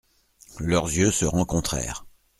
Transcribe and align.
Leurs 0.59 0.87
yeux 0.87 1.11
se 1.11 1.25
rencontrèrent. 1.25 2.07